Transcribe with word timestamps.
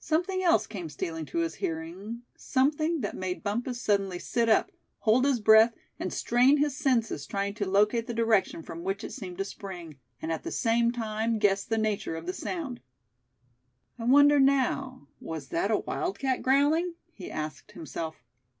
Something 0.00 0.42
else 0.42 0.66
came 0.66 0.88
stealing 0.88 1.24
to 1.26 1.38
his 1.38 1.54
hearing, 1.54 2.22
something 2.36 3.02
that 3.02 3.14
made 3.14 3.44
Bumpus 3.44 3.80
suddenly 3.80 4.18
sit 4.18 4.48
up, 4.48 4.72
hold 4.98 5.24
his 5.24 5.38
breath, 5.38 5.76
and 5.96 6.12
strain 6.12 6.56
his 6.56 6.76
senses 6.76 7.24
trying 7.24 7.54
to 7.54 7.70
locate 7.70 8.08
the 8.08 8.12
direction 8.12 8.64
from 8.64 8.82
which 8.82 9.04
it 9.04 9.12
seemed 9.12 9.38
to 9.38 9.44
spring, 9.44 9.96
and 10.20 10.32
at 10.32 10.42
the 10.42 10.50
same 10.50 10.90
time 10.90 11.38
guess 11.38 11.62
the 11.62 11.78
nature 11.78 12.16
of 12.16 12.26
the 12.26 12.32
sound. 12.32 12.80
"I 13.96 14.02
wonder 14.06 14.40
now, 14.40 15.06
was 15.20 15.50
that 15.50 15.70
a 15.70 15.76
wildcat 15.78 16.42
growling?" 16.42 16.94
he 17.12 17.30
asked 17.30 17.70
himself. 17.70 18.16